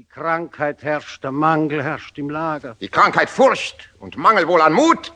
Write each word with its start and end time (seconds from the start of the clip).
Die 0.00 0.06
Krankheit 0.06 0.82
herrscht, 0.82 1.22
der 1.22 1.30
Mangel 1.30 1.84
herrscht 1.84 2.16
im 2.16 2.30
Lager. 2.30 2.74
Die 2.80 2.88
Krankheit 2.88 3.28
Furcht 3.28 3.90
und 3.98 4.16
Mangel 4.16 4.48
wohl 4.48 4.62
an 4.62 4.72
Mut. 4.72 5.12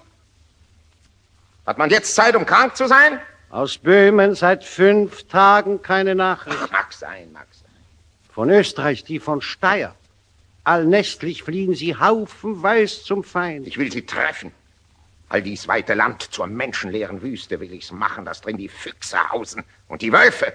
Hat 1.65 1.79
man 1.79 1.89
jetzt 1.89 2.15
Zeit, 2.15 2.37
um 2.37 2.45
krank 2.45 2.77
zu 2.77 2.87
sein? 2.87 3.19
Aus 3.49 3.79
Böhmen 3.79 4.35
seit 4.35 4.63
fünf 4.63 5.27
Tagen 5.27 5.81
keine 5.81 6.15
Nachricht. 6.15 6.71
Mag 6.71 6.93
sein, 6.93 7.33
mag 7.33 7.47
sein. 7.51 7.71
Von 8.31 8.51
Österreich, 8.51 9.05
die 9.05 9.21
von 9.21 9.41
Steyr. 9.41 9.95
Allnächtlich 10.65 11.45
fliehen 11.45 11.75
sie 11.75 11.97
haufenweis 11.97 13.05
zum 13.05 13.25
Feind. 13.25 13.67
Ich 13.67 13.79
will 13.79 13.91
sie 13.91 14.05
treffen. 14.05 14.53
All 15.31 15.41
dies 15.41 15.67
weite 15.67 15.95
Land 15.95 16.25
zur 16.31 16.47
menschenleeren 16.47 17.23
Wüste 17.23 17.59
will 17.59 17.73
ich's 17.73 17.91
machen, 17.91 18.27
dass 18.27 18.43
drin 18.43 18.59
die 18.59 18.69
Füchse 18.69 19.31
hausen 19.31 19.65
und 19.89 20.03
die 20.03 20.13
Wölfe. 20.13 20.53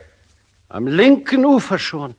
Am 0.68 0.86
linken 0.86 1.46
Ufer 1.46 1.80
schon. 1.80 2.14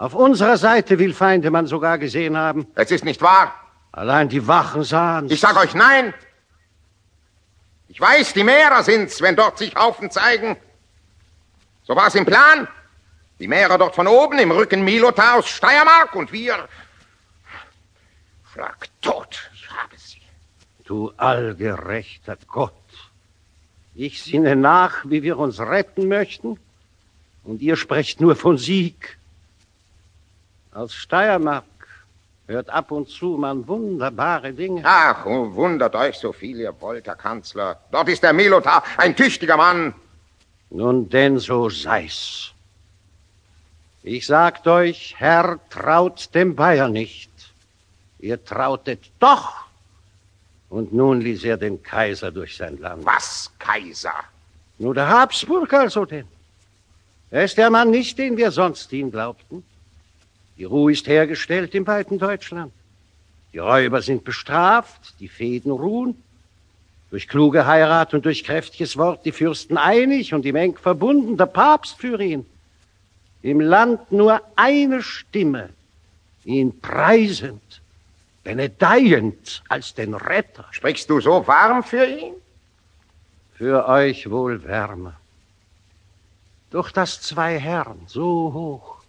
Auf 0.00 0.14
unserer 0.14 0.56
Seite 0.56 0.98
will 0.98 1.12
Feinde 1.12 1.50
man 1.50 1.66
sogar 1.66 1.98
gesehen 1.98 2.34
haben. 2.34 2.66
Es 2.74 2.90
ist 2.90 3.04
nicht 3.04 3.20
wahr. 3.20 3.54
Allein 3.92 4.30
die 4.30 4.46
Wachen 4.46 4.82
sahen's. 4.82 5.30
Ich 5.30 5.40
sag 5.40 5.58
euch 5.58 5.74
nein. 5.74 6.14
Ich 7.88 8.00
weiß, 8.00 8.32
die 8.32 8.42
Mährer 8.42 8.82
sind's, 8.82 9.20
wenn 9.20 9.36
dort 9.36 9.58
sich 9.58 9.74
Haufen 9.76 10.10
zeigen. 10.10 10.56
So 11.82 11.94
war's 11.94 12.14
im 12.14 12.24
Plan. 12.24 12.66
Die 13.40 13.46
Mährer 13.46 13.76
dort 13.76 13.94
von 13.94 14.06
oben, 14.06 14.38
im 14.38 14.50
Rücken 14.52 14.84
Milota 14.84 15.34
aus 15.34 15.48
Steiermark 15.48 16.14
und 16.14 16.32
wir. 16.32 16.66
Schlag 18.54 18.88
tot, 19.02 19.50
ich 19.52 19.68
habe 19.70 19.98
sie. 19.98 20.22
Du 20.84 21.12
allgerechter 21.18 22.38
Gott. 22.48 22.72
Ich 23.94 24.22
sinne 24.22 24.56
nach, 24.56 25.04
wie 25.04 25.22
wir 25.22 25.36
uns 25.36 25.60
retten 25.60 26.08
möchten, 26.08 26.58
und 27.44 27.60
ihr 27.60 27.76
sprecht 27.76 28.22
nur 28.22 28.34
von 28.34 28.56
Sieg. 28.56 29.19
Aus 30.80 30.94
Steiermark 30.94 31.64
hört 32.46 32.70
ab 32.70 32.90
und 32.90 33.06
zu 33.06 33.36
man 33.36 33.68
wunderbare 33.68 34.54
Dinge. 34.54 34.80
Ach, 34.82 35.26
wundert 35.26 35.94
euch 35.94 36.16
so 36.16 36.32
viel 36.32 36.58
ihr 36.58 36.74
wollt, 36.80 37.06
Herr 37.06 37.16
Kanzler. 37.16 37.78
Dort 37.92 38.08
ist 38.08 38.22
der 38.22 38.32
Milota, 38.32 38.82
ein 38.96 39.14
tüchtiger 39.14 39.58
Mann. 39.58 39.92
Nun 40.70 41.10
denn, 41.10 41.38
so 41.38 41.68
sei's. 41.68 42.52
Ich 44.02 44.26
sagt 44.26 44.66
euch, 44.68 45.16
Herr 45.18 45.58
traut 45.68 46.34
dem 46.34 46.56
Bayer 46.56 46.88
nicht. 46.88 47.30
Ihr 48.18 48.42
trautet 48.42 49.10
doch. 49.18 49.66
Und 50.70 50.94
nun 50.94 51.20
ließ 51.20 51.44
er 51.44 51.58
den 51.58 51.82
Kaiser 51.82 52.30
durch 52.30 52.56
sein 52.56 52.78
Land. 52.78 53.04
Was, 53.04 53.52
Kaiser? 53.58 54.14
Nur 54.78 54.94
der 54.94 55.08
Habsburg 55.08 55.74
also 55.74 56.06
denn. 56.06 56.26
Er 57.30 57.44
ist 57.44 57.58
der 57.58 57.68
Mann 57.68 57.90
nicht, 57.90 58.16
den 58.16 58.38
wir 58.38 58.50
sonst 58.50 58.90
ihm 58.94 59.10
glaubten. 59.10 59.62
Die 60.60 60.66
Ruhe 60.66 60.92
ist 60.92 61.06
hergestellt 61.06 61.74
im 61.74 61.86
weiten 61.86 62.18
Deutschland. 62.18 62.70
Die 63.54 63.58
Räuber 63.58 64.02
sind 64.02 64.24
bestraft, 64.24 65.14
die 65.18 65.28
Fäden 65.28 65.72
ruhen. 65.72 66.22
Durch 67.08 67.28
kluge 67.28 67.66
Heirat 67.66 68.12
und 68.12 68.26
durch 68.26 68.44
kräftiges 68.44 68.98
Wort 68.98 69.24
die 69.24 69.32
Fürsten 69.32 69.78
einig 69.78 70.34
und 70.34 70.44
ihm 70.44 70.56
eng 70.56 70.76
verbunden, 70.76 71.38
der 71.38 71.46
Papst 71.46 71.98
für 71.98 72.20
ihn. 72.20 72.44
Im 73.40 73.60
Land 73.60 74.12
nur 74.12 74.42
eine 74.54 75.02
Stimme, 75.02 75.70
ihn 76.44 76.78
preisend, 76.78 77.80
benedeiend 78.44 79.62
als 79.66 79.94
den 79.94 80.12
Retter. 80.12 80.66
Sprichst 80.72 81.08
du 81.08 81.22
so 81.22 81.46
warm 81.46 81.82
für 81.82 82.04
ihn? 82.04 82.34
Für 83.54 83.88
euch 83.88 84.28
wohl 84.28 84.62
wärmer. 84.62 85.14
Doch 86.70 86.90
dass 86.90 87.22
zwei 87.22 87.58
Herren 87.58 88.02
so 88.06 88.52
hoch, 88.52 88.99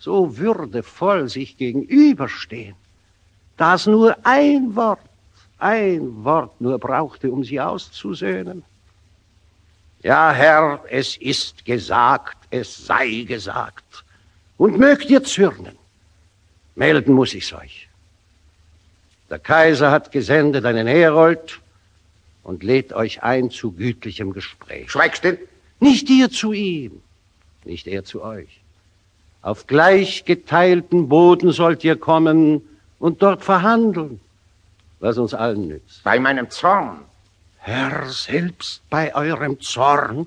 so 0.00 0.38
würdevoll 0.38 1.28
sich 1.28 1.56
gegenüberstehen, 1.56 2.74
dass 3.56 3.86
nur 3.86 4.16
ein 4.24 4.74
Wort, 4.74 5.00
ein 5.58 6.24
Wort 6.24 6.58
nur 6.60 6.78
brauchte, 6.78 7.30
um 7.30 7.44
sie 7.44 7.60
auszusöhnen. 7.60 8.64
Ja, 10.02 10.32
Herr, 10.32 10.82
es 10.88 11.18
ist 11.18 11.66
gesagt, 11.66 12.38
es 12.50 12.86
sei 12.86 13.24
gesagt. 13.28 13.84
Und 14.56 14.78
mögt 14.78 15.10
ihr 15.10 15.22
zürnen. 15.22 15.76
Melden 16.74 17.12
muss 17.12 17.34
ich's 17.34 17.52
euch. 17.52 17.88
Der 19.28 19.38
Kaiser 19.38 19.90
hat 19.90 20.10
gesendet 20.10 20.64
einen 20.64 20.86
Herold 20.86 21.60
und 22.42 22.62
lädt 22.62 22.94
euch 22.94 23.22
ein 23.22 23.50
zu 23.50 23.72
gütlichem 23.72 24.32
Gespräch. 24.32 24.90
Schweig 24.90 25.16
still. 25.16 25.38
Nicht 25.78 26.08
ihr 26.08 26.30
zu 26.30 26.52
ihm, 26.52 27.02
nicht 27.64 27.86
er 27.86 28.04
zu 28.04 28.22
euch. 28.22 28.60
Auf 29.42 29.66
gleich 29.66 30.24
geteilten 30.26 31.08
Boden 31.08 31.52
sollt 31.52 31.82
ihr 31.82 31.96
kommen 31.96 32.60
und 32.98 33.22
dort 33.22 33.42
verhandeln, 33.42 34.20
was 35.00 35.16
uns 35.16 35.32
allen 35.32 35.68
nützt. 35.68 36.04
Bei 36.04 36.18
meinem 36.18 36.50
Zorn. 36.50 37.00
Herr, 37.58 38.06
selbst 38.08 38.82
bei 38.90 39.14
eurem 39.14 39.60
Zorn, 39.60 40.26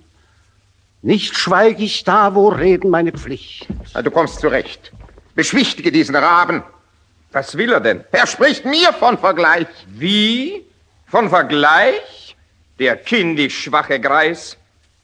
nicht 1.03 1.35
schweig 1.35 1.79
ich 1.79 2.03
da, 2.03 2.33
wo 2.33 2.49
reden 2.49 2.89
meine 2.89 3.11
Pflicht. 3.11 3.67
Na, 3.93 4.01
Du 4.01 4.09
kommst 4.09 4.39
zurecht. 4.39 4.91
Beschwichtige 5.35 5.91
diesen 5.91 6.15
Raben. 6.15 6.63
Was 7.31 7.57
will 7.57 7.71
er 7.73 7.81
denn? 7.81 8.03
Er 8.11 8.27
spricht 8.27 8.65
mir 8.65 8.93
von 8.93 9.17
Vergleich. 9.17 9.67
Wie? 9.87 10.63
Von 11.07 11.29
Vergleich? 11.29 12.35
Der 12.79 12.95
kindisch 12.95 13.63
schwache 13.63 13.99
Greis. 13.99 14.57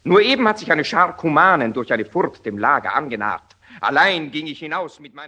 Nur 0.04 0.22
eben 0.22 0.48
hat 0.48 0.60
sich 0.60 0.72
eine 0.72 0.86
Schar 0.86 1.18
Kumanen 1.18 1.74
durch 1.74 1.92
eine 1.92 2.06
Furt 2.06 2.46
dem 2.46 2.58
Lager 2.58 2.96
angenarrt. 2.96 3.44
Allein 3.82 4.32
ging 4.32 4.48
ich 4.48 4.60
hinaus 4.60 5.00
mit 5.00 5.14
meinem... 5.14 5.28